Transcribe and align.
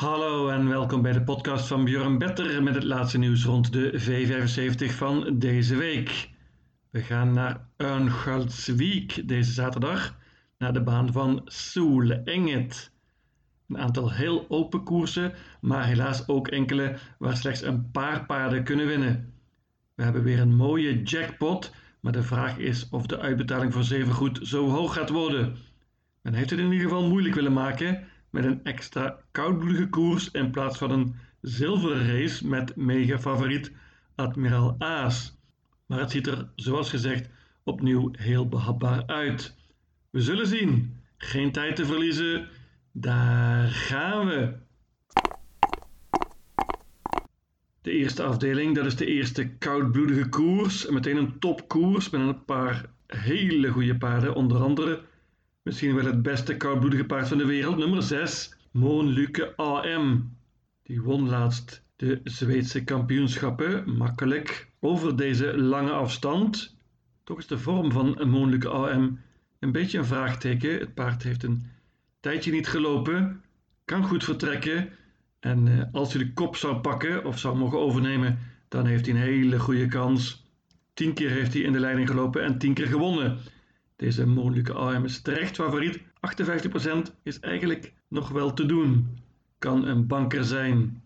Hallo 0.00 0.48
en 0.48 0.68
welkom 0.68 1.02
bij 1.02 1.12
de 1.12 1.22
podcast 1.22 1.66
van 1.66 1.84
Björn 1.84 2.18
Better 2.18 2.62
met 2.62 2.74
het 2.74 2.84
laatste 2.84 3.18
nieuws 3.18 3.44
rond 3.44 3.72
de 3.72 4.00
V75 4.00 4.94
van 4.94 5.38
deze 5.38 5.76
week. 5.76 6.30
We 6.90 7.00
gaan 7.00 7.32
naar 7.32 7.68
Örnsköldsvik 7.76 9.28
deze 9.28 9.52
zaterdag, 9.52 10.16
naar 10.58 10.72
de 10.72 10.82
baan 10.82 11.12
van 11.12 11.42
Soele 11.44 12.14
Enget. 12.14 12.92
Een 13.68 13.78
aantal 13.78 14.12
heel 14.12 14.46
open 14.48 14.82
koersen, 14.82 15.32
maar 15.60 15.86
helaas 15.86 16.28
ook 16.28 16.48
enkele 16.48 16.98
waar 17.18 17.36
slechts 17.36 17.62
een 17.62 17.90
paar 17.90 18.26
paarden 18.26 18.64
kunnen 18.64 18.86
winnen. 18.86 19.32
We 19.94 20.02
hebben 20.02 20.22
weer 20.22 20.40
een 20.40 20.56
mooie 20.56 21.02
jackpot, 21.02 21.74
maar 22.00 22.12
de 22.12 22.22
vraag 22.22 22.58
is 22.58 22.88
of 22.90 23.06
de 23.06 23.18
uitbetaling 23.18 23.72
voor 23.72 23.84
zevengoed 23.84 24.38
zo 24.42 24.68
hoog 24.68 24.94
gaat 24.94 25.10
worden. 25.10 25.56
Men 26.22 26.34
heeft 26.34 26.50
het 26.50 26.58
in 26.58 26.72
ieder 26.72 26.88
geval 26.88 27.08
moeilijk 27.08 27.34
willen 27.34 27.52
maken 27.52 28.08
met 28.30 28.44
een 28.44 28.64
extra 28.64 29.18
koudbloedige 29.30 29.88
koers 29.88 30.30
in 30.30 30.50
plaats 30.50 30.78
van 30.78 30.90
een 30.90 31.14
zilveren 31.40 32.06
race 32.06 32.46
met 32.46 32.76
mega 32.76 33.18
favoriet 33.18 33.72
Admiraal 34.14 34.74
Aas. 34.78 35.38
Maar 35.86 35.98
het 35.98 36.10
ziet 36.10 36.26
er, 36.26 36.48
zoals 36.54 36.90
gezegd, 36.90 37.28
opnieuw 37.64 38.10
heel 38.12 38.48
behapbaar 38.48 39.06
uit. 39.06 39.54
We 40.10 40.20
zullen 40.20 40.46
zien. 40.46 40.98
Geen 41.16 41.52
tijd 41.52 41.76
te 41.76 41.86
verliezen. 41.86 42.48
Daar 42.92 43.68
gaan 43.68 44.26
we. 44.26 44.52
De 47.82 47.90
eerste 47.90 48.22
afdeling, 48.22 48.74
dat 48.74 48.86
is 48.86 48.96
de 48.96 49.06
eerste 49.06 49.48
koudbloedige 49.48 50.28
koers. 50.28 50.88
Meteen 50.88 51.16
een 51.16 51.38
topkoers 51.38 52.10
met 52.10 52.20
een 52.20 52.44
paar 52.44 52.84
hele 53.06 53.68
goede 53.68 53.96
paarden. 53.96 54.34
Onder 54.34 54.62
andere 54.62 55.02
misschien 55.62 55.94
wel 55.94 56.04
het 56.04 56.22
beste 56.22 56.56
koudbloedige 56.56 57.04
paard 57.04 57.28
van 57.28 57.38
de 57.38 57.46
wereld, 57.46 57.76
nummer 57.76 58.02
6, 58.02 58.56
Moonluke 58.70 59.56
AM. 59.56 60.36
Die 60.82 61.02
won 61.02 61.28
laatst 61.28 61.82
de 61.96 62.20
Zweedse 62.24 62.84
kampioenschappen 62.84 63.96
makkelijk 63.96 64.68
over 64.80 65.16
deze 65.16 65.58
lange 65.58 65.90
afstand. 65.90 66.76
Toch 67.24 67.38
is 67.38 67.46
de 67.46 67.58
vorm 67.58 67.92
van 67.92 68.28
Moonluke 68.28 68.68
AM 68.68 69.20
een 69.58 69.72
beetje 69.72 69.98
een 69.98 70.04
vraagteken. 70.04 70.78
Het 70.78 70.94
paard 70.94 71.22
heeft 71.22 71.42
een 71.42 71.62
tijdje 72.20 72.52
niet 72.52 72.68
gelopen, 72.68 73.42
kan 73.84 74.04
goed 74.04 74.24
vertrekken. 74.24 74.88
En 75.40 75.68
eh, 75.68 75.84
als 75.92 76.12
hij 76.12 76.24
de 76.24 76.32
kop 76.32 76.56
zou 76.56 76.76
pakken 76.76 77.24
of 77.24 77.38
zou 77.38 77.56
mogen 77.56 77.78
overnemen, 77.78 78.38
dan 78.68 78.86
heeft 78.86 79.06
hij 79.06 79.14
een 79.14 79.20
hele 79.20 79.58
goede 79.58 79.86
kans. 79.86 80.44
Tien 80.94 81.14
keer 81.14 81.30
heeft 81.30 81.52
hij 81.52 81.62
in 81.62 81.72
de 81.72 81.80
leiding 81.80 82.08
gelopen 82.08 82.42
en 82.42 82.58
tien 82.58 82.74
keer 82.74 82.86
gewonnen. 82.86 83.38
Deze 84.00 84.26
mogelijke 84.26 85.00
is 85.04 85.20
terecht 85.20 85.54
favoriet. 85.54 85.98
58% 85.98 86.02
is 87.22 87.40
eigenlijk 87.40 87.92
nog 88.08 88.28
wel 88.28 88.52
te 88.52 88.66
doen. 88.66 89.18
Kan 89.58 89.86
een 89.86 90.06
banker 90.06 90.44
zijn. 90.44 91.02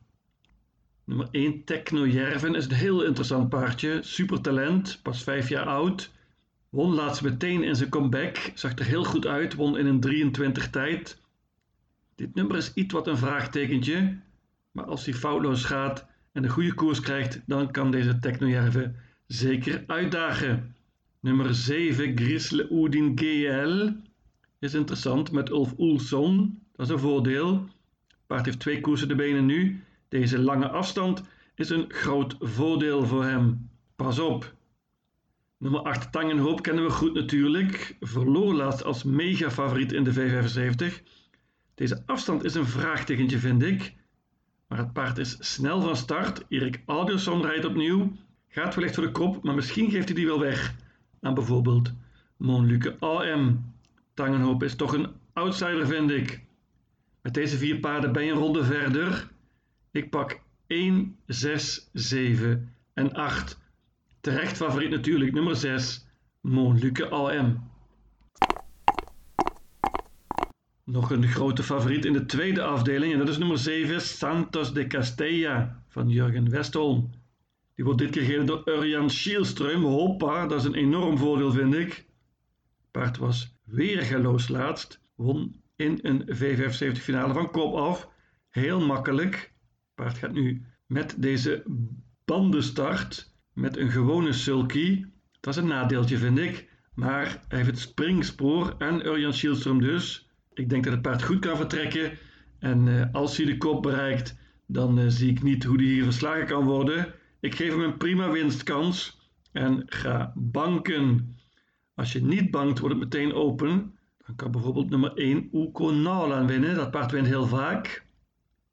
Nummer 1.04 1.28
1 1.30 1.64
Techno 1.64 2.06
Jerven 2.06 2.54
is 2.54 2.64
een 2.64 2.72
heel 2.74 3.02
interessant 3.02 3.48
paardje. 3.48 3.98
Super 4.02 4.40
talent, 4.40 5.00
pas 5.02 5.22
5 5.22 5.48
jaar 5.48 5.66
oud. 5.66 6.10
Won 6.68 6.94
laatst 6.94 7.22
meteen 7.22 7.62
in 7.62 7.76
zijn 7.76 7.88
comeback. 7.88 8.50
Zag 8.54 8.78
er 8.78 8.84
heel 8.84 9.04
goed 9.04 9.26
uit, 9.26 9.54
won 9.54 9.78
in 9.78 9.86
een 9.86 10.00
23 10.00 10.70
tijd. 10.70 11.20
Dit 12.14 12.34
nummer 12.34 12.56
is 12.56 12.74
iets 12.74 12.92
wat 12.92 13.06
een 13.06 13.18
vraagtekentje. 13.18 14.18
Maar 14.70 14.84
als 14.84 15.04
hij 15.04 15.14
foutloos 15.14 15.64
gaat 15.64 16.06
en 16.32 16.44
een 16.44 16.50
goede 16.50 16.74
koers 16.74 17.00
krijgt, 17.00 17.40
dan 17.46 17.70
kan 17.70 17.90
deze 17.90 18.18
Techno 18.18 18.48
Jerven 18.48 18.96
zeker 19.26 19.84
uitdagen. 19.86 20.74
Nummer 21.24 21.54
7, 21.54 22.16
Grisle 22.16 22.68
Oudin 22.70 23.12
GL. 23.14 23.90
Is 24.58 24.74
interessant 24.74 25.32
met 25.32 25.50
Ulf 25.50 25.74
Oelson. 25.78 26.60
Dat 26.72 26.86
is 26.86 26.92
een 26.92 26.98
voordeel. 26.98 27.68
Paard 28.26 28.44
heeft 28.44 28.60
twee 28.60 28.80
koersen 28.80 29.08
de 29.08 29.14
benen 29.14 29.46
nu. 29.46 29.84
Deze 30.08 30.38
lange 30.38 30.68
afstand 30.68 31.22
is 31.54 31.70
een 31.70 31.84
groot 31.88 32.36
voordeel 32.40 33.06
voor 33.06 33.24
hem. 33.24 33.70
Pas 33.96 34.18
op. 34.18 34.54
Nummer 35.58 35.80
8, 35.80 36.12
Tangenhoop 36.12 36.62
kennen 36.62 36.84
we 36.84 36.90
goed 36.90 37.14
natuurlijk. 37.14 37.96
Verloor 38.00 38.54
laatst 38.54 38.84
als 38.84 39.02
mega 39.02 39.50
favoriet 39.50 39.92
in 39.92 40.04
de 40.04 40.12
V75. 40.14 41.02
Deze 41.74 42.02
afstand 42.06 42.44
is 42.44 42.54
een 42.54 42.66
vraagtekentje 42.66 43.38
vind 43.38 43.62
ik. 43.62 43.94
Maar 44.68 44.78
het 44.78 44.92
paard 44.92 45.18
is 45.18 45.36
snel 45.40 45.80
van 45.80 45.96
start. 45.96 46.44
Erik 46.48 46.82
Alderson 46.86 47.42
rijdt 47.42 47.64
opnieuw. 47.64 48.12
Gaat 48.48 48.74
wellicht 48.74 48.94
voor 48.94 49.04
de 49.04 49.10
kop, 49.10 49.42
maar 49.42 49.54
misschien 49.54 49.90
geeft 49.90 50.08
hij 50.08 50.14
die 50.16 50.26
wel 50.26 50.40
weg 50.40 50.82
aan 51.24 51.34
bijvoorbeeld 51.34 51.92
Monluke 52.36 52.98
AM. 52.98 53.74
Tangenhoop 54.14 54.62
is 54.62 54.76
toch 54.76 54.92
een 54.92 55.08
outsider, 55.32 55.86
vind 55.86 56.10
ik. 56.10 56.44
Met 57.22 57.34
deze 57.34 57.56
vier 57.56 57.78
paarden 57.78 58.12
ben 58.12 58.24
je 58.24 58.32
een 58.32 58.38
ronde 58.38 58.64
verder. 58.64 59.30
Ik 59.90 60.10
pak 60.10 60.40
1, 60.66 61.16
6, 61.26 61.90
7 61.92 62.74
en 62.92 63.12
8. 63.12 63.60
Terecht 64.20 64.56
favoriet 64.56 64.90
natuurlijk, 64.90 65.32
nummer 65.32 65.56
6, 65.56 66.06
Monluke 66.40 67.08
AM. 67.08 67.72
Nog 70.84 71.10
een 71.10 71.28
grote 71.28 71.62
favoriet 71.62 72.04
in 72.04 72.12
de 72.12 72.26
tweede 72.26 72.62
afdeling 72.62 73.12
en 73.12 73.18
dat 73.18 73.28
is 73.28 73.38
nummer 73.38 73.58
7, 73.58 74.00
Santos 74.00 74.72
de 74.72 74.86
Castella 74.86 75.82
van 75.88 76.08
Jurgen 76.08 76.50
Westholm. 76.50 77.10
Die 77.74 77.84
wordt 77.84 78.00
dit 78.00 78.10
keer 78.10 78.22
gereden 78.22 78.46
door 78.46 78.62
Urjan 78.64 79.10
Schielström. 79.10 79.82
Hoppa, 79.82 80.46
dat 80.46 80.58
is 80.58 80.64
een 80.64 80.74
enorm 80.74 81.18
voordeel 81.18 81.52
vind 81.52 81.74
ik. 81.74 82.06
Paard 82.90 83.16
was 83.16 83.56
weergeloos 83.64 84.48
laatst. 84.48 85.00
Won 85.14 85.62
in 85.76 85.98
een 86.02 86.28
V75 86.36 87.00
finale 87.00 87.32
van 87.32 87.50
kop 87.50 87.74
af. 87.74 88.08
Heel 88.50 88.80
makkelijk. 88.80 89.52
Paard 89.94 90.18
gaat 90.18 90.32
nu 90.32 90.66
met 90.86 91.14
deze 91.18 91.62
bandenstart. 92.24 93.32
Met 93.52 93.76
een 93.76 93.90
gewone 93.90 94.32
sulky. 94.32 95.04
Dat 95.40 95.56
is 95.56 95.62
een 95.62 95.68
nadeeltje 95.68 96.18
vind 96.18 96.38
ik. 96.38 96.68
Maar 96.94 97.44
hij 97.48 97.58
heeft 97.58 97.70
het 97.70 97.78
springspoor 97.78 98.74
en 98.78 99.06
Urjan 99.06 99.32
Schielström 99.32 99.78
dus. 99.78 100.28
Ik 100.52 100.68
denk 100.68 100.84
dat 100.84 100.92
het 100.92 101.02
paard 101.02 101.22
goed 101.22 101.38
kan 101.38 101.56
vertrekken. 101.56 102.18
En 102.58 102.86
uh, 102.86 103.04
als 103.12 103.36
hij 103.36 103.46
de 103.46 103.56
kop 103.56 103.82
bereikt, 103.82 104.36
dan 104.66 104.98
uh, 104.98 105.04
zie 105.08 105.30
ik 105.30 105.42
niet 105.42 105.64
hoe 105.64 105.76
hij 105.76 105.84
hier 105.84 106.04
verslagen 106.04 106.46
kan 106.46 106.64
worden. 106.64 107.14
Ik 107.44 107.54
geef 107.54 107.70
hem 107.70 107.80
een 107.80 107.96
prima 107.96 108.30
winstkans 108.30 109.18
en 109.52 109.82
ga 109.86 110.32
banken. 110.36 111.36
Als 111.94 112.12
je 112.12 112.22
niet 112.22 112.50
bankt, 112.50 112.78
wordt 112.78 112.94
het 112.94 113.04
meteen 113.04 113.32
open. 113.32 113.98
Dan 114.26 114.36
kan 114.36 114.50
bijvoorbeeld 114.50 114.90
nummer 114.90 115.14
1 115.14 115.48
Uko 115.52 115.90
Nalan 115.90 116.46
winnen. 116.46 116.74
Dat 116.74 116.90
paard 116.90 117.10
wint 117.10 117.26
heel 117.26 117.46
vaak. 117.46 118.06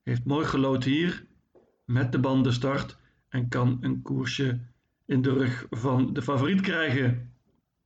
Heeft 0.04 0.26
mooi 0.26 0.46
gelood 0.46 0.84
hier 0.84 1.26
met 1.86 2.12
de 2.12 2.20
bandenstart 2.20 2.98
en 3.30 3.48
kan 3.48 3.78
een 3.82 4.02
koersje 4.02 4.60
in 5.06 5.22
de 5.22 5.34
rug 5.34 5.66
van 5.70 6.14
de 6.14 6.22
favoriet 6.22 6.62
krijgen. 6.62 7.34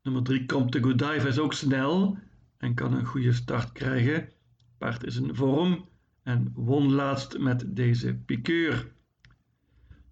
Nummer 0.01 0.23
3 0.23 0.45
komt 0.45 0.71
de 0.71 0.83
Godiva 0.83 1.27
is 1.27 1.39
ook 1.39 1.53
snel 1.53 2.17
en 2.57 2.73
kan 2.73 2.93
een 2.93 3.05
goede 3.05 3.33
start 3.33 3.71
krijgen. 3.71 4.29
Paard 4.77 5.03
is 5.03 5.15
in 5.15 5.35
vorm 5.35 5.85
en 6.23 6.51
won 6.53 6.91
laatst 6.91 7.37
met 7.37 7.65
deze 7.67 8.15
piqueur. 8.15 8.93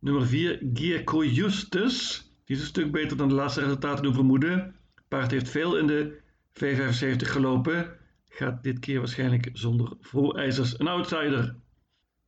Nummer 0.04 0.28
4, 0.28 0.60
Gierko 0.74 1.24
Justus. 1.24 2.26
Die 2.46 2.56
is 2.56 2.62
een 2.62 2.68
stuk 2.68 2.92
beter 2.92 3.18
dan 3.18 3.30
de 3.30 3.34
laatste 3.34 3.62
resultaten 3.62 4.04
doen 4.04 4.14
vermoeden. 4.14 4.76
Paard 5.08 5.32
heeft 5.32 5.50
veel 5.50 5.78
in 5.78 5.88
de 5.88 6.20
V75 6.54 7.16
gelopen. 7.16 7.98
Gaat 8.30 8.64
dit 8.64 8.80
keer 8.80 9.00
waarschijnlijk 9.00 9.50
zonder 9.54 9.94
voorijzers 10.02 10.80
een 10.80 10.88
outsider. 10.88 11.56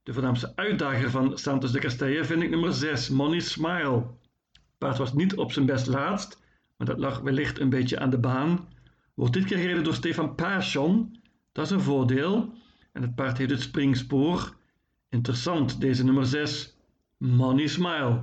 De 0.03 0.13
voornaamste 0.13 0.55
uitdager 0.55 1.09
van 1.09 1.37
Santos 1.37 1.71
de 1.71 1.79
Castella 1.79 2.25
vind 2.25 2.43
ik 2.43 2.49
nummer 2.49 2.73
6, 2.73 3.09
Money 3.09 3.39
Smile. 3.39 4.05
Paard 4.77 4.97
was 4.97 5.13
niet 5.13 5.35
op 5.35 5.51
zijn 5.51 5.65
best 5.65 5.87
laatst, 5.87 6.41
maar 6.77 6.87
dat 6.87 6.99
lag 6.99 7.19
wellicht 7.19 7.59
een 7.59 7.69
beetje 7.69 7.99
aan 7.99 8.09
de 8.09 8.19
baan. 8.19 8.67
Wordt 9.13 9.33
dit 9.33 9.45
keer 9.45 9.57
gereden 9.57 9.83
door 9.83 9.93
Stefan 9.93 10.35
Passion. 10.35 11.19
Dat 11.51 11.65
is 11.65 11.71
een 11.71 11.81
voordeel. 11.81 12.53
En 12.91 13.01
het 13.01 13.15
paard 13.15 13.37
heeft 13.37 13.51
het 13.51 13.61
springspoor. 13.61 14.55
Interessant, 15.09 15.81
deze 15.81 16.03
nummer 16.03 16.25
6. 16.25 16.74
Money 17.17 17.67
Smile. 17.67 18.21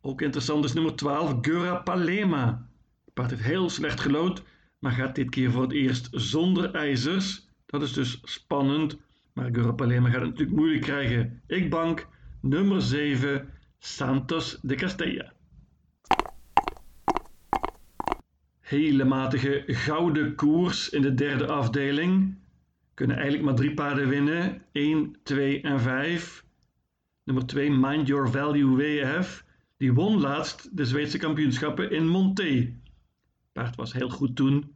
Ook 0.00 0.22
interessant 0.22 0.64
is 0.64 0.72
nummer 0.72 0.94
12, 0.94 1.38
Gura 1.40 1.74
Palema. 1.74 2.68
Het 3.04 3.14
paard 3.14 3.30
heeft 3.30 3.42
heel 3.42 3.70
slecht 3.70 4.00
gelood, 4.00 4.42
maar 4.78 4.92
gaat 4.92 5.14
dit 5.14 5.30
keer 5.30 5.50
voor 5.50 5.62
het 5.62 5.72
eerst 5.72 6.08
zonder 6.10 6.74
ijzers. 6.74 7.48
Dat 7.66 7.82
is 7.82 7.92
dus 7.92 8.20
spannend, 8.22 8.98
maar 9.32 9.48
Gura 9.52 9.72
Palema 9.72 10.10
gaat 10.10 10.20
het 10.20 10.30
natuurlijk 10.30 10.58
moeilijk 10.58 10.82
krijgen. 10.82 11.42
Ik 11.46 11.70
bank 11.70 12.08
nummer 12.40 12.82
7, 12.82 13.48
Santos 13.78 14.58
de 14.62 14.74
Castella. 14.74 15.32
Hele 18.60 19.04
matige 19.04 19.64
gouden 19.66 20.34
koers 20.34 20.88
in 20.88 21.02
de 21.02 21.14
derde 21.14 21.46
afdeling. 21.46 22.38
Kunnen 22.94 23.16
eigenlijk 23.16 23.44
maar 23.44 23.54
drie 23.54 23.74
paarden 23.74 24.08
winnen. 24.08 24.62
1, 24.72 25.16
2 25.22 25.60
en 25.60 25.80
5. 25.80 26.46
Nummer 27.28 27.46
2, 27.46 27.70
Mind 27.70 28.06
Your 28.06 28.30
Value 28.30 28.76
WF. 28.76 29.44
Die 29.76 29.92
won 29.92 30.20
laatst 30.20 30.76
de 30.76 30.86
Zweedse 30.86 31.18
kampioenschappen 31.18 31.90
in 31.90 32.08
Monté. 32.08 32.74
Paard 33.52 33.76
was 33.76 33.92
heel 33.92 34.08
goed 34.08 34.36
toen. 34.36 34.74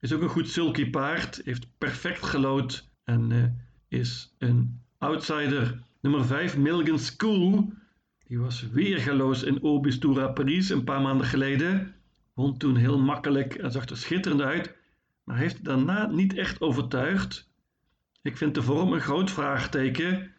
Is 0.00 0.12
ook 0.12 0.22
een 0.22 0.28
goed 0.28 0.48
sulky 0.48 0.90
paard. 0.90 1.40
Heeft 1.44 1.66
perfect 1.78 2.24
gelood. 2.24 2.88
En 3.04 3.30
uh, 3.30 3.44
is 3.88 4.34
een 4.38 4.80
outsider. 4.98 5.82
Nummer 6.00 6.24
5, 6.24 6.56
Milgan 6.56 6.98
School. 6.98 7.72
Die 8.26 8.38
was 8.38 8.70
weergaloos 8.70 9.42
in 9.42 9.62
Obistura 9.62 10.28
Paris 10.28 10.70
een 10.70 10.84
paar 10.84 11.00
maanden 11.00 11.26
geleden. 11.26 11.94
Won 12.34 12.56
toen 12.56 12.76
heel 12.76 12.98
makkelijk 12.98 13.54
en 13.54 13.72
zag 13.72 13.88
er 13.88 13.96
schitterend 13.96 14.40
uit, 14.40 14.76
maar 15.24 15.36
heeft 15.36 15.64
daarna 15.64 16.06
niet 16.06 16.34
echt 16.34 16.60
overtuigd. 16.60 17.50
Ik 18.20 18.36
vind 18.36 18.54
de 18.54 18.62
vorm 18.62 18.92
een 18.92 19.00
groot 19.00 19.30
vraagteken. 19.30 20.32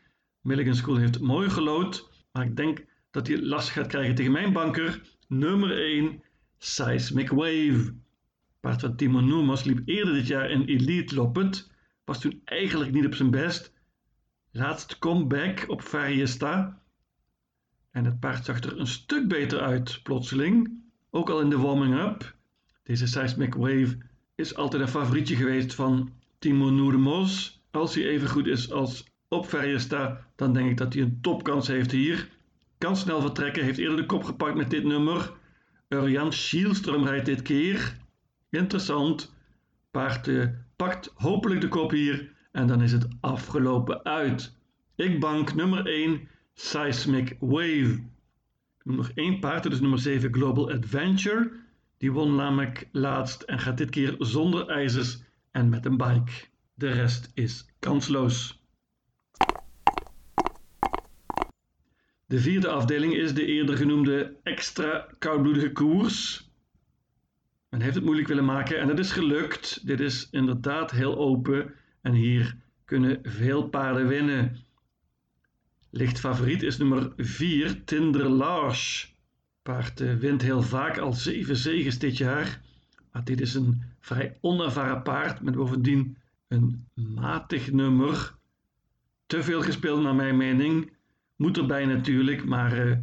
Milligan 0.44 0.76
School 0.76 0.96
heeft 0.96 1.20
mooi 1.20 1.50
gelood, 1.50 2.10
maar 2.32 2.46
ik 2.46 2.56
denk 2.56 2.86
dat 3.12 3.28
hij 3.28 3.42
last 3.42 3.70
gaat 3.70 3.88
krijgen 3.88 4.16
tegen 4.16 4.32
mijn 4.32 4.54
banker, 4.54 5.02
nummer 5.28 5.78
1, 5.78 6.22
Seismic 6.58 7.30
Wave. 7.30 7.94
Paard 8.60 8.82
van 8.82 8.96
Timo 8.96 9.20
Noemers 9.20 9.64
liep 9.64 9.82
eerder 9.86 10.14
dit 10.14 10.28
jaar 10.28 10.50
in 10.50 10.66
Elite 10.66 11.16
Loppet, 11.16 11.72
was 12.06 12.20
toen 12.20 12.42
eigenlijk 12.46 12.92
niet 12.92 13.06
op 13.06 13.16
zijn 13.16 13.32
best. 13.32 13.74
Laatst 14.52 15.00
comeback 15.00 15.64
op 15.68 15.82
Variesta. 15.82 16.82
En 17.92 18.06
het 18.06 18.20
paard 18.20 18.46
zag 18.46 18.60
er 18.60 18.80
een 18.80 18.88
stuk 18.88 19.28
beter 19.28 19.60
uit, 19.60 20.00
plotseling. 20.04 20.82
Ook 21.10 21.30
al 21.30 21.42
in 21.42 21.50
de 21.50 21.58
warming-up. 21.58 22.36
Deze 22.84 23.08
Seismic 23.08 23.54
Wave 23.54 23.98
is 24.36 24.56
altijd 24.56 24.82
een 24.82 24.88
favorietje 24.88 25.36
geweest 25.36 25.76
van 25.76 26.14
Timo 26.40 26.70
Noermos. 26.70 27.62
Als 27.72 27.96
hij 27.96 28.08
even 28.08 28.30
goed 28.30 28.48
is 28.48 28.72
als 28.72 29.13
op 29.34 29.50
Variesta, 29.50 30.26
dan 30.36 30.54
denk 30.54 30.70
ik 30.70 30.78
dat 30.78 30.94
hij 30.94 31.02
een 31.02 31.22
topkans 31.22 31.68
heeft 31.68 31.92
hier. 31.92 32.30
Kan 32.78 32.98
snel 32.98 33.22
vertrekken, 33.22 33.64
heeft 33.64 33.78
eerder 33.78 33.98
de 33.98 34.06
kop 34.06 34.24
gepakt 34.24 34.56
met 34.56 34.70
dit 34.70 34.84
nummer. 34.84 35.32
Urjan 35.90 36.32
Schielström 36.34 37.04
rijdt 37.04 37.26
dit 37.26 37.42
keer. 37.42 37.98
Interessant. 38.50 39.34
Paard 39.92 40.28
uh, 40.28 40.48
pakt 40.76 41.12
hopelijk 41.16 41.62
de 41.62 41.68
kop 41.68 41.92
hier 41.92 42.32
en 42.52 42.68
dan 42.68 42.82
is 42.82 42.92
het 42.92 43.08
afgelopen 43.20 44.04
uit. 44.04 44.56
Ik 44.96 45.20
bank 45.20 45.54
nummer 45.54 45.86
1 45.86 46.28
Seismic 46.54 47.38
Wave. 47.40 48.04
Nog 48.84 49.12
één 49.16 49.40
paard, 49.40 49.66
is 49.66 49.80
nummer 49.80 50.00
7 50.00 50.34
Global 50.34 50.72
Adventure. 50.72 51.52
Die 51.98 52.12
won 52.12 52.36
namelijk 52.36 52.90
laatst 52.92 53.42
en 53.42 53.60
gaat 53.60 53.78
dit 53.78 53.90
keer 53.90 54.16
zonder 54.20 54.68
ijzers 54.68 55.24
en 55.52 55.70
met 55.70 55.86
een 55.86 55.98
bike. 55.98 56.32
De 56.74 56.88
rest 56.88 57.32
is 57.34 57.66
kansloos. 57.80 58.63
De 62.34 62.40
vierde 62.40 62.68
afdeling 62.68 63.14
is 63.14 63.34
de 63.34 63.46
eerder 63.46 63.78
genoemde 63.78 64.36
extra 64.44 65.08
koudbloedige 65.20 65.72
koers. 65.72 66.50
Men 67.70 67.82
heeft 67.82 67.96
het 67.96 68.04
moeilijk 68.04 68.28
willen 68.28 68.46
maken 68.46 68.80
en 68.80 68.88
dat 68.88 69.00
is 69.00 69.12
gelukt. 69.12 69.88
Dit 69.88 70.00
is 70.00 70.28
inderdaad 70.32 70.92
heel 70.92 71.18
open 71.18 71.74
en 72.02 72.14
hier 72.14 72.56
kunnen 72.86 73.20
veel 73.24 73.68
paarden 73.68 74.08
winnen. 74.08 74.58
Licht 75.90 76.20
favoriet 76.20 76.64
is 76.64 76.78
nummer 76.78 77.14
4, 77.18 77.84
Tinder 77.84 78.30
Large. 78.30 79.08
Paard 79.62 80.02
eh, 80.02 80.16
wint 80.16 80.42
heel 80.42 80.62
vaak 80.62 80.98
al 80.98 81.14
zeven 81.14 81.56
zegens 81.56 81.98
dit 81.98 82.18
jaar. 82.18 82.62
Maar 83.12 83.24
dit 83.24 83.42
is 83.42 83.54
een 83.54 83.84
vrij 84.00 84.38
onervaren 84.42 85.02
paard 85.02 85.42
met 85.42 85.56
bovendien 85.56 86.18
een 86.48 86.88
matig 86.94 87.72
nummer. 87.72 88.36
Te 89.26 89.44
veel 89.44 89.62
gespeeld 89.62 90.02
naar 90.02 90.16
mijn 90.16 90.38
mening. 90.38 90.92
Moet 91.36 91.58
erbij 91.58 91.86
natuurlijk, 91.86 92.46
maar 92.46 92.88
uh, 92.88 92.98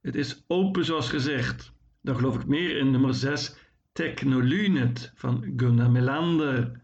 het 0.00 0.14
is 0.14 0.44
open 0.46 0.84
zoals 0.84 1.08
gezegd. 1.08 1.72
Dan 2.02 2.16
geloof 2.16 2.34
ik 2.34 2.46
meer 2.46 2.76
in 2.76 2.90
nummer 2.90 3.14
6, 3.14 3.56
Technolunet 3.92 5.12
van 5.14 5.52
Gunnar 5.56 5.90
Melander. 5.90 6.82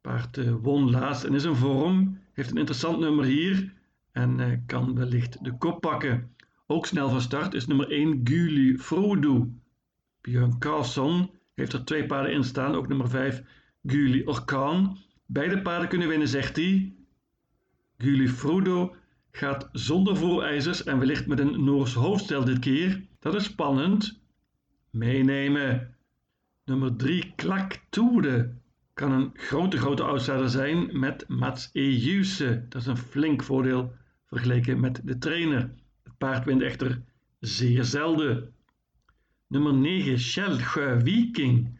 Paard 0.00 0.36
uh, 0.36 0.54
won 0.62 0.90
laatst 0.90 1.24
en 1.24 1.34
is 1.34 1.44
in 1.44 1.54
vorm. 1.54 2.18
Heeft 2.32 2.50
een 2.50 2.56
interessant 2.56 2.98
nummer 2.98 3.24
hier 3.24 3.72
en 4.12 4.38
uh, 4.38 4.52
kan 4.66 4.94
wellicht 4.94 5.44
de 5.44 5.56
kop 5.58 5.80
pakken. 5.80 6.34
Ook 6.66 6.86
snel 6.86 7.08
van 7.08 7.20
start 7.20 7.54
is 7.54 7.66
nummer 7.66 7.90
1 7.90 8.20
Guli 8.24 8.78
Frodo. 8.78 9.48
Björn 10.20 10.58
Carlson 10.58 11.30
heeft 11.54 11.72
er 11.72 11.84
twee 11.84 12.06
paarden 12.06 12.32
in 12.32 12.44
staan, 12.44 12.74
ook 12.74 12.88
nummer 12.88 13.08
5 13.08 13.42
Guli 13.86 14.24
Orkaan. 14.24 14.98
Beide 15.26 15.62
paarden 15.62 15.88
kunnen 15.88 16.08
winnen, 16.08 16.28
zegt 16.28 16.56
hij. 16.56 16.94
Guli 17.98 18.28
Frodo 18.28 18.94
gaat 19.32 19.68
zonder 19.72 20.16
voorijzers 20.16 20.84
en 20.84 20.98
wellicht 20.98 21.26
met 21.26 21.38
een 21.38 21.64
Noors 21.64 21.94
hoofdstel 21.94 22.44
dit 22.44 22.58
keer. 22.58 23.02
Dat 23.18 23.34
is 23.34 23.44
spannend. 23.44 24.20
Meenemen. 24.90 25.94
Nummer 26.64 26.96
3 26.96 27.32
Klak 27.36 27.80
Toede 27.90 28.54
kan 28.94 29.12
een 29.12 29.30
grote, 29.34 29.78
grote 29.78 30.02
outsider 30.02 30.50
zijn 30.50 30.98
met 30.98 31.28
Mats 31.28 31.70
Ejuse. 31.72 32.66
Dat 32.68 32.80
is 32.80 32.86
een 32.86 32.96
flink 32.96 33.42
voordeel 33.42 33.92
vergeleken 34.26 34.80
met 34.80 35.00
de 35.04 35.18
trainer. 35.18 35.70
Het 36.02 36.18
paard 36.18 36.44
wint 36.44 36.62
echter 36.62 37.02
zeer 37.40 37.84
zelden. 37.84 38.54
Nummer 39.46 39.74
9, 39.74 40.18
Schelge 40.18 41.00
Viking. 41.04 41.78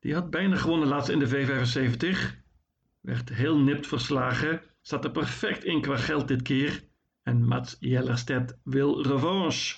Die 0.00 0.14
had 0.14 0.30
bijna 0.30 0.56
gewonnen 0.56 0.88
laatst 0.88 1.08
in 1.10 1.18
de 1.18 1.28
V75. 1.28 2.40
Werd 3.00 3.28
heel 3.28 3.58
nipt 3.58 3.86
verslagen. 3.86 4.62
Zat 4.80 5.04
er 5.04 5.10
perfect 5.10 5.64
in 5.64 5.80
qua 5.80 5.96
geld 5.96 6.28
dit 6.28 6.42
keer. 6.42 6.82
En 7.22 7.46
Mats 7.46 7.76
Jellerstedt 7.80 8.58
wil 8.62 9.02
revanche. 9.02 9.76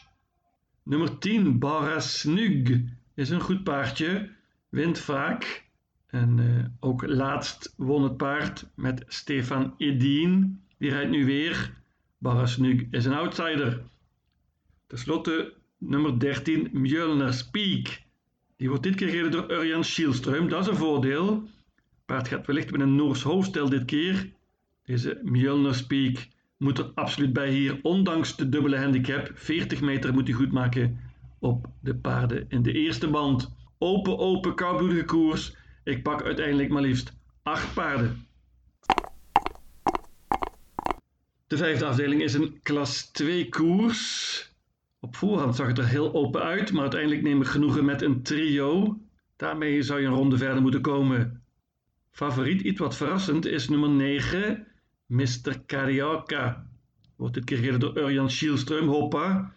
Nummer 0.82 1.18
10, 1.18 1.58
Barasnug. 1.58 2.80
Is 3.14 3.30
een 3.30 3.40
goed 3.40 3.64
paardje. 3.64 4.30
Wint 4.68 4.98
vaak. 4.98 5.64
En 6.06 6.38
uh, 6.38 6.64
ook 6.80 7.06
laatst 7.06 7.74
won 7.76 8.02
het 8.02 8.16
paard 8.16 8.66
met 8.74 9.04
Stefan 9.06 9.74
Edien. 9.78 10.62
Die 10.78 10.90
rijdt 10.90 11.10
nu 11.10 11.24
weer. 11.24 11.72
Barasnug 12.18 12.82
is 12.90 13.04
een 13.04 13.12
outsider. 13.12 13.82
Ten 14.86 14.98
slotte 14.98 15.54
nummer 15.78 16.18
13, 16.18 16.70
Mjölners 16.72 17.50
Peak. 17.50 18.02
Die 18.56 18.68
wordt 18.68 18.82
dit 18.82 18.94
keer 18.94 19.08
gereden 19.08 19.30
door 19.30 19.50
Urjan 19.50 19.84
Schielström. 19.84 20.48
Dat 20.48 20.60
is 20.60 20.66
een 20.66 20.76
voordeel. 20.76 21.48
Paard 22.04 22.28
gaat 22.28 22.46
wellicht 22.46 22.70
met 22.70 22.80
een 22.80 22.96
Noors 22.96 23.22
hoofdstel 23.22 23.68
dit 23.68 23.84
keer. 23.84 24.32
Deze 24.84 25.20
Mjölners 25.24 25.86
Peak 25.86 26.28
moet 26.56 26.78
er 26.78 26.90
absoluut 26.94 27.32
bij 27.32 27.50
hier, 27.50 27.78
ondanks 27.82 28.36
de 28.36 28.48
dubbele 28.48 28.78
handicap. 28.78 29.30
40 29.34 29.80
meter 29.80 30.12
moet 30.12 30.26
hij 30.26 30.36
goed 30.36 30.52
maken 30.52 31.00
op 31.38 31.66
de 31.80 31.94
paarden 31.94 32.44
in 32.48 32.62
de 32.62 32.72
eerste 32.72 33.08
band. 33.08 33.54
Open, 33.78 34.18
open, 34.18 34.54
koudbloedige 34.54 35.04
koers. 35.04 35.56
Ik 35.84 36.02
pak 36.02 36.22
uiteindelijk 36.22 36.68
maar 36.68 36.82
liefst 36.82 37.12
8 37.42 37.74
paarden. 37.74 38.26
De 41.46 41.56
vijfde 41.56 41.84
afdeling 41.84 42.22
is 42.22 42.34
een 42.34 42.58
klas 42.62 43.10
2 43.10 43.48
koers. 43.48 44.52
Op 45.00 45.16
voorhand 45.16 45.56
zag 45.56 45.66
het 45.66 45.78
er 45.78 45.88
heel 45.88 46.14
open 46.14 46.42
uit, 46.42 46.72
maar 46.72 46.82
uiteindelijk 46.82 47.22
neem 47.22 47.40
ik 47.40 47.46
genoegen 47.46 47.84
met 47.84 48.02
een 48.02 48.22
trio. 48.22 48.98
Daarmee 49.36 49.82
zou 49.82 50.00
je 50.00 50.06
een 50.06 50.14
ronde 50.14 50.38
verder 50.38 50.62
moeten 50.62 50.80
komen. 50.80 51.42
Favoriet, 52.10 52.60
iets 52.60 52.80
wat 52.80 52.96
verrassend, 52.96 53.46
is 53.46 53.68
nummer 53.68 53.88
9, 53.88 54.66
Mr. 55.14 55.64
Carioca. 55.66 56.66
Wordt 57.16 57.34
dit 57.34 57.44
keer 57.44 57.56
gereden 57.56 57.80
door 57.80 57.98
Urjan 57.98 58.30
Schielström, 58.30 58.86
hoppa. 58.86 59.54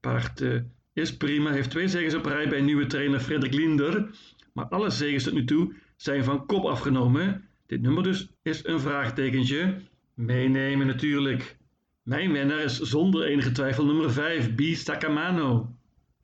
Paard 0.00 0.40
uh, 0.40 0.60
is 0.92 1.16
prima, 1.16 1.50
heeft 1.50 1.70
twee 1.70 1.88
zegens 1.88 2.14
op 2.14 2.24
rij 2.24 2.48
bij 2.48 2.60
nieuwe 2.60 2.86
trainer 2.86 3.20
Frederik 3.20 3.54
Linder. 3.54 4.10
Maar 4.52 4.64
alle 4.64 4.90
zegens 4.90 5.24
tot 5.24 5.32
nu 5.32 5.44
toe 5.44 5.74
zijn 5.96 6.24
van 6.24 6.46
kop 6.46 6.64
afgenomen. 6.64 7.48
Dit 7.66 7.82
nummer 7.82 8.02
dus 8.02 8.28
is 8.42 8.66
een 8.66 8.80
vraagtekentje. 8.80 9.76
Meenemen 10.14 10.86
natuurlijk. 10.86 11.56
Mijn 12.02 12.32
winnaar 12.32 12.62
is 12.62 12.80
zonder 12.80 13.24
enige 13.24 13.52
twijfel 13.52 13.84
nummer 13.86 14.12
5, 14.12 14.54
B. 14.54 14.60
Sacamano. 14.60 15.76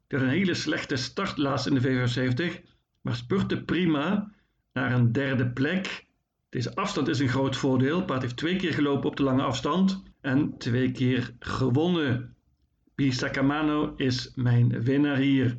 Die 0.06 0.18
had 0.18 0.28
een 0.28 0.34
hele 0.34 0.54
slechte 0.54 0.96
start 0.96 1.38
laatst 1.38 1.66
in 1.66 1.74
de 1.74 1.80
V75, 1.80 2.68
maar 3.00 3.14
spurte 3.14 3.62
prima 3.62 4.32
naar 4.72 4.92
een 4.92 5.12
derde 5.12 5.46
plek. 5.46 6.08
Deze 6.50 6.74
afstand 6.74 7.08
is 7.08 7.18
een 7.18 7.28
groot 7.28 7.56
voordeel. 7.56 8.04
Paard 8.04 8.22
heeft 8.22 8.36
twee 8.36 8.56
keer 8.56 8.72
gelopen 8.72 9.08
op 9.08 9.16
de 9.16 9.22
lange 9.22 9.42
afstand 9.42 10.02
en 10.20 10.58
twee 10.58 10.90
keer 10.90 11.34
gewonnen. 11.38 12.34
B. 12.94 13.02
Sacamano 13.08 13.94
is 13.96 14.32
mijn 14.34 14.82
winnaar 14.82 15.16
hier. 15.16 15.56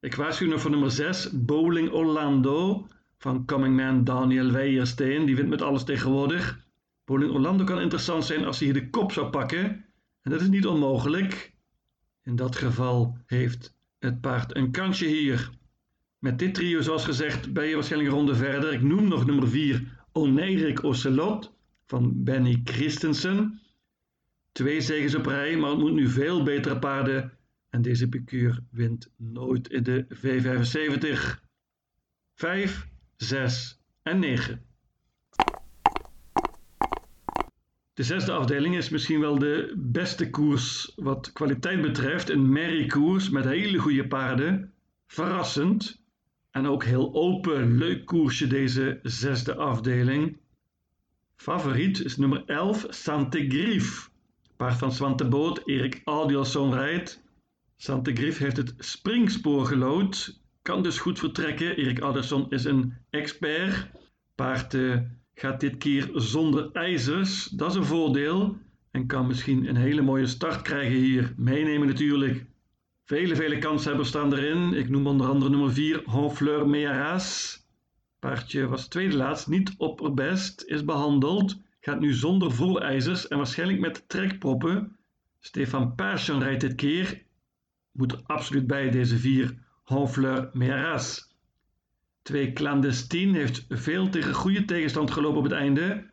Ik 0.00 0.14
waarschuw 0.14 0.48
nog 0.48 0.60
voor 0.60 0.70
nummer 0.70 0.90
6, 0.90 1.30
Bowling 1.32 1.90
Orlando 1.90 2.86
van 3.18 3.44
Coming 3.46 3.76
Man 3.76 4.04
Daniel 4.04 4.50
Weijersteen. 4.50 5.26
Die 5.26 5.36
wint 5.36 5.48
met 5.48 5.62
alles 5.62 5.84
tegenwoordig. 5.84 6.64
Bowling 7.04 7.32
Orlando 7.32 7.64
kan 7.64 7.80
interessant 7.80 8.24
zijn 8.24 8.44
als 8.44 8.58
hij 8.58 8.68
hier 8.68 8.80
de 8.80 8.90
kop 8.90 9.12
zou 9.12 9.30
pakken. 9.30 9.84
En 10.22 10.30
dat 10.30 10.40
is 10.40 10.48
niet 10.48 10.66
onmogelijk. 10.66 11.54
In 12.22 12.36
dat 12.36 12.56
geval 12.56 13.18
heeft 13.26 13.76
het 13.98 14.20
paard 14.20 14.56
een 14.56 14.70
kansje 14.70 15.06
hier. 15.06 15.50
Met 16.18 16.38
dit 16.38 16.54
trio, 16.54 16.80
zoals 16.80 17.04
gezegd, 17.04 17.52
ben 17.52 17.66
je 17.66 17.74
waarschijnlijk 17.74 18.10
een 18.10 18.16
ronde 18.16 18.34
verder. 18.34 18.72
Ik 18.72 18.82
noem 18.82 19.08
nog 19.08 19.26
nummer 19.26 19.48
4, 19.48 19.95
Oneirik 20.16 20.82
Ocelot 20.82 21.52
van 21.86 22.24
Benny 22.24 22.60
Christensen. 22.64 23.60
Twee 24.52 24.80
zegens 24.80 25.14
op 25.14 25.26
rij, 25.26 25.56
maar 25.56 25.70
het 25.70 25.78
moet 25.78 25.92
nu 25.92 26.08
veel 26.08 26.42
betere 26.42 26.78
paarden. 26.78 27.32
En 27.70 27.82
deze 27.82 28.08
piqueur 28.08 28.62
wint 28.70 29.10
nooit 29.16 29.68
in 29.68 29.82
de 29.82 30.06
V75. 30.14 31.44
5, 32.34 32.88
6 33.16 33.80
en 34.02 34.18
9. 34.18 34.64
De 37.94 38.02
zesde 38.02 38.32
afdeling 38.32 38.76
is 38.76 38.88
misschien 38.88 39.20
wel 39.20 39.38
de 39.38 39.74
beste 39.76 40.30
koers 40.30 40.92
wat 40.94 41.32
kwaliteit 41.32 41.82
betreft. 41.82 42.30
Een 42.30 42.52
merriekoers 42.52 43.30
met 43.30 43.44
hele 43.44 43.78
goede 43.78 44.06
paarden. 44.06 44.72
Verrassend. 45.06 46.04
En 46.56 46.66
ook 46.66 46.84
heel 46.84 47.14
open. 47.14 47.78
Leuk 47.78 48.04
koersje 48.04 48.46
deze 48.46 48.98
zesde 49.02 49.54
afdeling. 49.54 50.36
Favoriet 51.36 52.04
is 52.04 52.16
nummer 52.16 52.42
11, 52.46 52.86
Santegrief. 52.88 54.10
Paard 54.56 54.78
van 54.78 54.92
Swante 54.92 55.28
Boot, 55.28 55.62
Erik 55.64 56.00
Adielson 56.04 56.74
rijdt. 56.74 57.22
Santegrief 57.76 58.38
heeft 58.38 58.56
het 58.56 58.74
springspoor 58.78 59.66
gelood. 59.66 60.40
Kan 60.62 60.82
dus 60.82 60.98
goed 60.98 61.18
vertrekken. 61.18 61.76
Erik 61.76 62.00
Adielson 62.00 62.50
is 62.50 62.64
een 62.64 62.94
expert. 63.10 63.86
Paard 64.34 64.74
uh, 64.74 65.00
gaat 65.34 65.60
dit 65.60 65.76
keer 65.76 66.10
zonder 66.14 66.70
ijzers. 66.72 67.44
Dat 67.44 67.70
is 67.70 67.76
een 67.76 67.84
voordeel. 67.84 68.56
En 68.90 69.06
kan 69.06 69.26
misschien 69.26 69.68
een 69.68 69.76
hele 69.76 70.02
mooie 70.02 70.26
start 70.26 70.62
krijgen 70.62 70.96
hier. 70.96 71.34
Meenemen 71.36 71.86
natuurlijk. 71.86 72.44
Vele, 73.06 73.36
vele 73.36 73.58
kanshebbers 73.58 74.08
staan 74.08 74.32
erin. 74.34 74.74
Ik 74.74 74.88
noem 74.88 75.06
onder 75.06 75.26
andere 75.26 75.50
nummer 75.50 75.72
4, 75.72 76.02
Honfleur 76.04 76.68
Mearas. 76.68 77.58
Paardje 78.18 78.66
was 78.66 78.88
tweede 78.88 79.16
laatst, 79.16 79.46
niet 79.46 79.74
opperbest, 79.76 80.62
is 80.62 80.84
behandeld. 80.84 81.60
Gaat 81.80 82.00
nu 82.00 82.12
zonder 82.12 82.52
volijzers 82.52 83.28
en 83.28 83.36
waarschijnlijk 83.36 83.80
met 83.80 84.08
trekproppen. 84.08 84.96
Stefan 85.40 85.94
Paasjen 85.94 86.42
rijdt 86.42 86.60
dit 86.60 86.74
keer. 86.74 87.22
Moet 87.92 88.12
er 88.12 88.20
absoluut 88.26 88.66
bij 88.66 88.90
deze 88.90 89.18
vier, 89.18 89.54
Honfleur 89.84 90.50
Mearas. 90.52 91.34
Twee 92.22 92.52
Clandestine 92.52 93.38
heeft 93.38 93.66
veel 93.68 94.08
tegen 94.08 94.34
goede 94.34 94.64
tegenstand 94.64 95.10
gelopen 95.10 95.38
op 95.38 95.44
het 95.44 95.52
einde. 95.52 96.10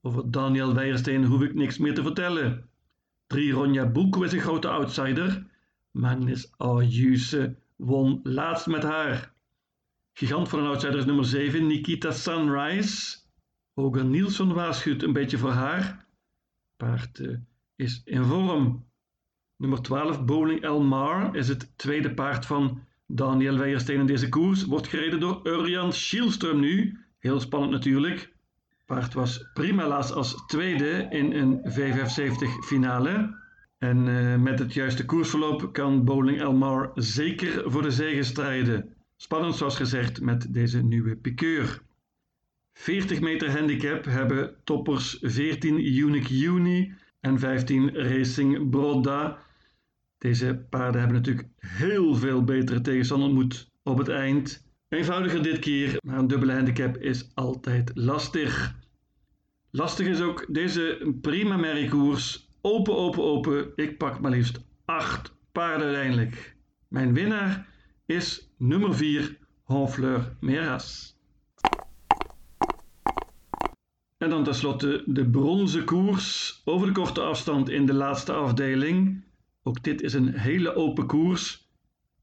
Over 0.00 0.30
Daniel 0.30 0.74
Weijersteen 0.74 1.24
hoef 1.24 1.42
ik 1.42 1.54
niks 1.54 1.78
meer 1.78 1.94
te 1.94 2.02
vertellen. 2.02 2.68
Drie 3.26 3.52
Ronja 3.52 3.86
Boeko 3.86 4.22
is 4.22 4.32
een 4.32 4.40
grote 4.40 4.68
outsider. 4.68 5.48
Magnus 5.90 6.52
Ayuse 6.56 7.56
won 7.76 8.20
laatst 8.22 8.66
met 8.66 8.82
haar. 8.82 9.32
Gigant 10.12 10.48
van 10.48 10.58
een 10.58 10.66
outsider 10.66 10.98
is 10.98 11.04
nummer 11.04 11.24
7, 11.24 11.66
Nikita 11.66 12.10
Sunrise. 12.10 13.18
Oger 13.74 14.04
Nielsen 14.04 14.54
waarschuwt 14.54 15.02
een 15.02 15.12
beetje 15.12 15.38
voor 15.38 15.50
haar. 15.50 16.06
Paard 16.76 17.18
uh, 17.18 17.36
is 17.76 18.02
in 18.04 18.24
vorm. 18.24 18.88
Nummer 19.56 19.82
12, 19.82 20.24
Bowling 20.24 20.62
Elmar, 20.62 21.36
is 21.36 21.48
het 21.48 21.78
tweede 21.78 22.14
paard 22.14 22.46
van 22.46 22.82
Daniel 23.06 23.58
Weijersteen 23.58 24.00
in 24.00 24.06
deze 24.06 24.28
koers. 24.28 24.64
Wordt 24.64 24.88
gereden 24.88 25.20
door 25.20 25.40
Urjan 25.42 25.92
Schielström 25.92 26.58
nu. 26.58 26.98
Heel 27.18 27.40
spannend 27.40 27.72
natuurlijk. 27.72 28.32
Paard 28.86 29.14
was 29.14 29.50
prima 29.54 29.86
laatst 29.88 30.12
als 30.12 30.46
tweede 30.46 31.06
in 31.10 31.32
een 31.32 31.60
V75 31.70 32.64
finale. 32.66 33.38
En 33.80 34.06
uh, 34.06 34.36
met 34.36 34.58
het 34.58 34.74
juiste 34.74 35.04
koersverloop 35.04 35.72
kan 35.72 36.04
Bowling 36.04 36.40
Elmar 36.40 36.90
zeker 36.94 37.70
voor 37.70 37.82
de 37.82 37.90
zege 37.90 38.22
strijden. 38.22 38.94
Spannend 39.16 39.56
zoals 39.56 39.76
gezegd 39.76 40.20
met 40.20 40.54
deze 40.54 40.82
nieuwe 40.82 41.16
piqueur. 41.16 41.82
40 42.72 43.20
meter 43.20 43.50
handicap 43.50 44.04
hebben 44.04 44.54
toppers 44.64 45.18
14 45.20 45.86
Unique 45.86 46.34
Uni 46.34 46.94
en 47.20 47.38
15 47.38 47.94
Racing 47.94 48.70
Broda. 48.70 49.38
Deze 50.18 50.66
paarden 50.70 51.00
hebben 51.00 51.18
natuurlijk 51.18 51.48
heel 51.56 52.14
veel 52.14 52.44
betere 52.44 52.80
tegenstander 52.80 53.28
ontmoet 53.28 53.70
op 53.82 53.98
het 53.98 54.08
eind. 54.08 54.66
Eenvoudiger 54.88 55.42
dit 55.42 55.58
keer, 55.58 55.96
maar 56.00 56.18
een 56.18 56.26
dubbele 56.26 56.52
handicap 56.52 56.96
is 56.96 57.30
altijd 57.34 57.90
lastig. 57.94 58.74
Lastig 59.70 60.06
is 60.06 60.20
ook 60.20 60.46
deze 60.48 61.14
prima 61.20 61.56
merriekoers. 61.56 62.49
Open, 62.62 62.96
open, 62.96 63.22
open. 63.22 63.72
Ik 63.76 63.98
pak 63.98 64.20
maar 64.20 64.30
liefst 64.30 64.60
8 64.84 65.34
paarden 65.52 65.86
uiteindelijk. 65.86 66.56
Mijn 66.88 67.14
winnaar 67.14 67.68
is 68.06 68.50
nummer 68.56 68.94
4, 68.94 69.38
Honfleur 69.62 70.36
Meras. 70.40 71.18
En 74.18 74.30
dan 74.30 74.44
tenslotte 74.44 75.02
de 75.06 75.30
bronzen 75.30 75.84
koers 75.84 76.60
over 76.64 76.86
de 76.86 76.92
korte 76.92 77.20
afstand 77.20 77.68
in 77.68 77.86
de 77.86 77.94
laatste 77.94 78.32
afdeling. 78.32 79.24
Ook 79.62 79.82
dit 79.82 80.02
is 80.02 80.12
een 80.12 80.34
hele 80.34 80.74
open 80.74 81.06
koers. 81.06 81.68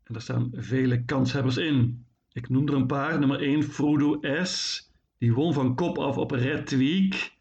En 0.03 0.13
daar 0.13 0.21
staan 0.21 0.51
vele 0.53 1.05
kanshebbers 1.05 1.57
in. 1.57 2.05
Ik 2.31 2.49
noem 2.49 2.67
er 2.67 2.73
een 2.73 2.87
paar. 2.87 3.19
Nummer 3.19 3.41
1, 3.41 3.63
Frodo 3.63 4.19
S. 4.43 4.85
Die 5.17 5.33
won 5.33 5.53
van 5.53 5.75
kop 5.75 5.97
af 5.97 6.17
op 6.17 6.31
Red 6.31 6.69
Week. 6.71 7.35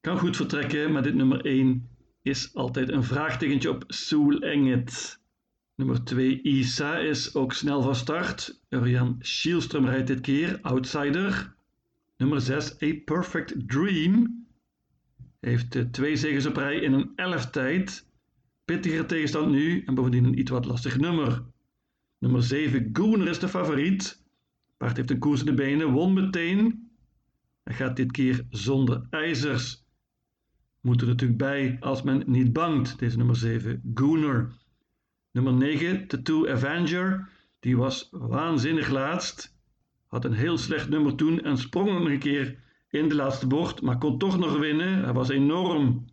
Kan 0.00 0.18
goed 0.18 0.36
vertrekken, 0.36 0.92
maar 0.92 1.02
dit 1.02 1.14
nummer 1.14 1.44
1 1.44 1.88
is 2.28 2.54
altijd 2.54 2.90
een 2.90 3.04
vraagtekentje 3.04 3.70
op 3.70 3.84
Soul 3.86 4.38
Enget. 4.38 5.20
Nummer 5.74 6.04
2, 6.04 6.42
Isa, 6.42 6.98
is 6.98 7.34
ook 7.34 7.52
snel 7.52 7.82
van 7.82 7.94
start. 7.94 8.60
Urian 8.68 9.16
Schielström 9.18 9.84
rijdt 9.84 10.06
dit 10.06 10.20
keer, 10.20 10.58
outsider. 10.62 11.54
Nummer 12.16 12.40
6, 12.40 12.82
A 12.82 12.94
Perfect 13.04 13.68
Dream. 13.68 14.46
Heeft 15.40 15.74
uh, 15.74 15.82
twee 15.82 16.16
zegens 16.16 16.46
op 16.46 16.56
rij 16.56 16.76
in 16.76 16.92
een 16.92 17.12
elf 17.16 17.50
tijd. 17.50 18.06
Pittiger 18.64 19.06
tegenstand 19.06 19.50
nu 19.50 19.82
en 19.86 19.94
bovendien 19.94 20.24
een 20.24 20.38
iets 20.38 20.50
wat 20.50 20.64
lastig 20.64 20.98
nummer. 20.98 21.44
Nummer 22.18 22.42
7, 22.42 22.90
Gooner 22.92 23.28
is 23.28 23.38
de 23.38 23.48
favoriet. 23.48 24.22
Paard 24.76 24.96
heeft 24.96 25.10
een 25.10 25.18
koers 25.18 25.40
in 25.40 25.46
de 25.46 25.54
benen, 25.54 25.90
won 25.90 26.12
meteen. 26.12 26.90
Hij 27.64 27.74
gaat 27.74 27.96
dit 27.96 28.10
keer 28.10 28.46
zonder 28.50 29.06
ijzers. 29.10 29.86
Moet 30.80 31.00
er 31.00 31.06
natuurlijk 31.06 31.38
bij 31.38 31.76
als 31.80 32.02
men 32.02 32.22
niet 32.26 32.52
bangt, 32.52 32.98
deze 32.98 33.16
nummer 33.16 33.36
7, 33.36 33.92
Gooner. 33.94 34.52
Nummer 35.30 35.52
9, 35.52 36.06
Tattoo 36.06 36.48
Avenger. 36.48 37.28
Die 37.60 37.76
was 37.76 38.08
waanzinnig 38.10 38.88
laatst. 38.88 39.56
Had 40.06 40.24
een 40.24 40.32
heel 40.32 40.58
slecht 40.58 40.88
nummer 40.88 41.14
toen 41.14 41.42
en 41.42 41.58
sprong 41.58 41.90
nog 41.90 42.08
een 42.08 42.18
keer 42.18 42.58
in 42.90 43.08
de 43.08 43.14
laatste 43.14 43.46
bocht, 43.46 43.82
maar 43.82 43.98
kon 43.98 44.18
toch 44.18 44.38
nog 44.38 44.58
winnen. 44.58 45.02
Hij 45.04 45.12
was 45.12 45.28
enorm. 45.28 46.04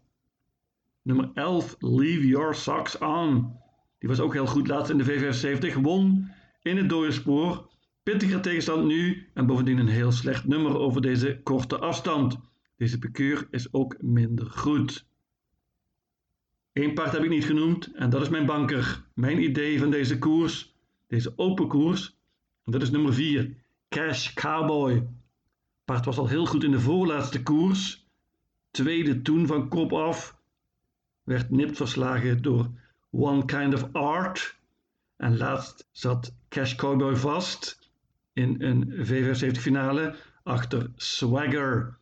Nummer 1.01 1.31
11, 1.33 1.75
Leave 1.79 2.27
Your 2.27 2.55
Socks 2.55 2.97
On. 2.97 3.53
Die 3.99 4.09
was 4.09 4.19
ook 4.19 4.33
heel 4.33 4.47
goed 4.47 4.67
laatst 4.67 4.91
in 4.91 4.97
de 4.97 5.05
V75. 5.05 5.81
Won 5.81 6.31
in 6.61 6.77
het 6.77 6.89
dode 6.89 7.11
spoor. 7.11 7.69
Pittiger 8.03 8.41
tegenstand 8.41 8.85
nu 8.85 9.29
en 9.33 9.45
bovendien 9.45 9.77
een 9.77 9.87
heel 9.87 10.11
slecht 10.11 10.47
nummer 10.47 10.77
over 10.77 11.01
deze 11.01 11.39
korte 11.43 11.79
afstand. 11.79 12.39
Deze 12.75 12.99
pekeur 12.99 13.47
is 13.51 13.73
ook 13.73 14.01
minder 14.01 14.45
goed. 14.45 15.05
Eén 16.73 16.93
paard 16.93 17.11
heb 17.11 17.23
ik 17.23 17.29
niet 17.29 17.45
genoemd 17.45 17.93
en 17.93 18.09
dat 18.09 18.21
is 18.21 18.29
mijn 18.29 18.45
banker. 18.45 19.05
Mijn 19.13 19.43
idee 19.43 19.79
van 19.79 19.89
deze 19.89 20.17
koers, 20.17 20.75
deze 21.07 21.33
open 21.35 21.67
koers, 21.67 22.17
dat 22.63 22.81
is 22.81 22.91
nummer 22.91 23.13
4, 23.13 23.55
Cash 23.89 24.33
Cowboy. 24.33 25.07
Paard 25.85 26.05
was 26.05 26.17
al 26.17 26.27
heel 26.27 26.45
goed 26.45 26.63
in 26.63 26.71
de 26.71 26.79
voorlaatste 26.79 27.43
koers. 27.43 28.07
Tweede 28.71 29.21
toen 29.21 29.47
van 29.47 29.69
kop 29.69 29.93
af. 29.93 30.37
Werd 31.23 31.49
nipt 31.49 31.77
verslagen 31.77 32.41
door 32.41 32.69
One 33.09 33.45
Kind 33.45 33.73
of 33.73 33.93
Art. 33.93 34.59
En 35.15 35.37
laatst 35.37 35.87
zat 35.91 36.35
Cash 36.49 36.75
Cowboy 36.75 37.15
vast 37.15 37.89
in 38.33 38.61
een 38.61 39.05
V75 39.07 39.59
finale 39.59 40.15
achter 40.43 40.91
Swagger. 40.95 41.97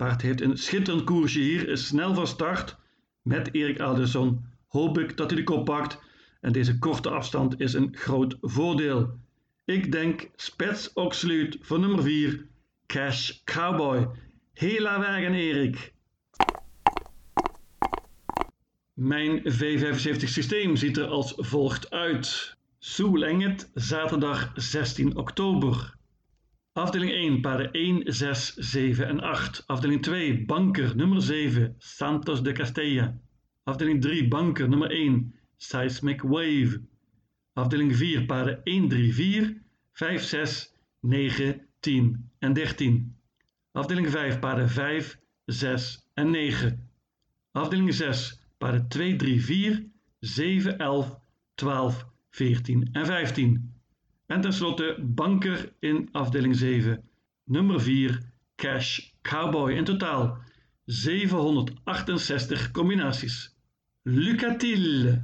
Paard 0.00 0.22
heeft 0.22 0.40
een 0.40 0.56
schitterend 0.56 1.04
koersje 1.04 1.40
hier, 1.40 1.68
is 1.68 1.86
snel 1.86 2.14
van 2.14 2.26
start 2.26 2.76
met 3.22 3.54
Erik 3.54 3.80
Alderson 3.80 4.44
hoop 4.68 4.98
ik 4.98 5.16
dat 5.16 5.30
hij 5.30 5.38
de 5.38 5.44
kop 5.44 5.64
pakt 5.64 5.98
en 6.40 6.52
deze 6.52 6.78
korte 6.78 7.10
afstand 7.10 7.60
is 7.60 7.72
een 7.72 7.96
groot 7.96 8.36
voordeel. 8.40 9.18
Ik 9.64 9.92
denk 9.92 10.30
Spets 10.36 10.92
Oxluit 10.92 11.58
voor 11.60 11.78
nummer 11.78 12.02
4, 12.02 12.46
Cash 12.86 13.42
Cowboy. 13.44 14.08
Hela 14.52 14.98
wagen 14.98 15.34
Erik. 15.34 15.92
Mijn 18.92 19.38
V75 19.40 20.24
systeem 20.24 20.76
ziet 20.76 20.96
er 20.96 21.06
als 21.06 21.34
volgt 21.36 21.90
uit. 21.90 22.56
Soelenget, 22.78 23.70
zaterdag 23.74 24.52
16 24.54 25.16
oktober. 25.16 25.98
Afdeling 26.72 27.12
1, 27.12 27.40
paarden 27.40 27.72
1, 27.72 28.02
6, 28.12 28.54
7 28.58 29.04
en 29.04 29.20
8. 29.20 29.62
Afdeling 29.66 30.02
2, 30.02 30.44
banker 30.44 30.96
nummer 30.96 31.22
7, 31.22 31.74
Santos 31.78 32.42
de 32.42 32.52
Castella. 32.52 33.20
Afdeling 33.64 34.00
3, 34.00 34.28
banker 34.28 34.68
nummer 34.68 34.90
1, 34.90 35.34
Seismic 35.56 36.22
Wave. 36.22 36.80
Afdeling 37.52 37.94
4, 37.94 38.26
paarden 38.26 38.60
1, 38.64 38.88
3, 38.88 39.12
4, 39.12 39.62
5, 39.92 40.22
6, 40.22 40.74
9, 41.00 41.66
10 41.80 42.30
en 42.38 42.52
13. 42.52 43.14
Afdeling 43.72 44.08
5, 44.08 44.38
paarden 44.38 44.68
5, 44.68 45.18
6 45.46 46.08
en 46.14 46.30
9. 46.30 46.78
Afdeling 47.52 47.94
6, 47.94 48.40
paarden 48.58 48.88
2, 48.88 49.16
3, 49.16 49.40
4, 49.40 49.90
7, 50.20 50.78
11, 50.78 51.18
12, 51.54 52.06
14 52.30 52.88
en 52.92 53.04
15. 53.06 53.79
En 54.30 54.40
tenslotte 54.40 54.96
banker 55.00 55.72
in 55.78 56.08
afdeling 56.12 56.56
7. 56.56 57.02
Nummer 57.44 57.80
4, 57.80 58.20
Cash 58.54 59.14
Cowboy. 59.22 59.74
In 59.74 59.84
totaal 59.84 60.38
768 60.84 62.70
combinaties. 62.70 63.54
Lucatil. 64.02 65.22